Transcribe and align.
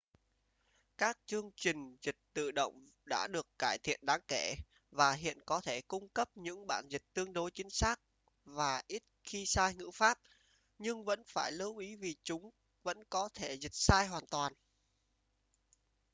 các 0.97 1.17
chương 1.25 1.51
trình 1.55 1.95
dịch 2.01 2.17
tự 2.33 2.51
động 2.51 2.89
đã 3.05 3.27
được 3.27 3.47
cải 3.59 3.77
thiện 3.77 3.99
đáng 4.03 4.19
kể 4.27 4.55
và 4.91 5.11
hiện 5.11 5.37
có 5.45 5.61
thể 5.61 5.81
cung 5.81 6.09
cấp 6.09 6.29
những 6.35 6.67
bản 6.67 6.85
dịch 6.89 7.01
tương 7.13 7.33
đối 7.33 7.51
chính 7.51 7.69
xác 7.69 7.95
và 8.45 8.83
ít 8.87 9.03
khi 9.23 9.45
sai 9.45 9.75
ngữ 9.75 9.89
pháp 9.93 10.19
nhưng 10.79 11.03
vẫn 11.05 11.23
phải 11.27 11.51
lưu 11.51 11.77
ý 11.77 11.95
vì 11.95 12.15
chúng 12.23 12.49
vẫn 12.83 13.03
có 13.09 13.29
thể 13.33 13.53
dịch 13.53 13.73
sai 13.73 14.07
hoàn 14.07 14.25
toàn 14.27 14.53